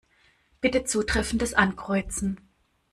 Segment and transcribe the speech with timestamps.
[0.61, 2.39] Bitte zutreffendes Ankreuzen.